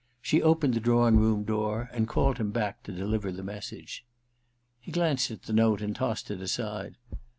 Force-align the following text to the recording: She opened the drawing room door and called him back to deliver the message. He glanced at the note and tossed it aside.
She 0.19 0.41
opened 0.41 0.73
the 0.73 0.79
drawing 0.79 1.17
room 1.17 1.43
door 1.43 1.87
and 1.93 2.07
called 2.07 2.39
him 2.39 2.49
back 2.49 2.81
to 2.85 2.91
deliver 2.91 3.31
the 3.31 3.43
message. 3.43 4.03
He 4.79 4.91
glanced 4.91 5.29
at 5.29 5.43
the 5.43 5.53
note 5.53 5.79
and 5.79 5.95
tossed 5.95 6.31
it 6.31 6.41
aside. 6.41 6.97